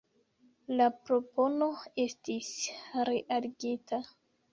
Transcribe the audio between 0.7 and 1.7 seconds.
La propono